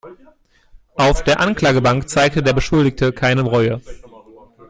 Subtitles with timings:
[0.95, 3.81] Auf der Anklagebank zeigte der Beschuldigte keine Reue.